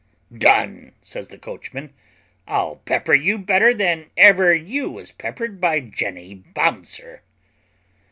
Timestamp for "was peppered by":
4.89-5.79